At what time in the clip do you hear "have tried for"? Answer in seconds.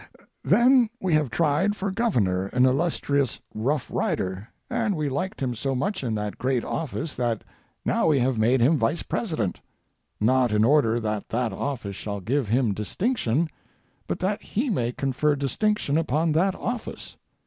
1.13-1.91